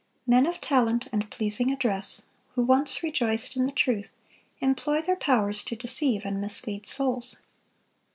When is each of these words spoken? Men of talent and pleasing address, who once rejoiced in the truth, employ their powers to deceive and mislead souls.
Men 0.25 0.47
of 0.47 0.59
talent 0.59 1.07
and 1.11 1.29
pleasing 1.29 1.71
address, 1.71 2.23
who 2.55 2.63
once 2.63 3.03
rejoiced 3.03 3.55
in 3.55 3.67
the 3.67 3.71
truth, 3.71 4.13
employ 4.59 5.03
their 5.03 5.15
powers 5.15 5.61
to 5.65 5.75
deceive 5.75 6.23
and 6.25 6.41
mislead 6.41 6.87
souls. 6.87 7.43